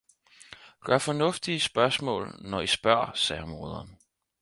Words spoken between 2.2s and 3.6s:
når i spørger, sagde